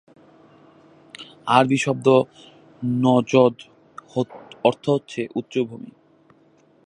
[1.47, 2.07] আরবী শব্দ
[3.01, 3.55] নজদ
[4.63, 5.91] অর্থ হচ্ছে উচ্চ ভূমি।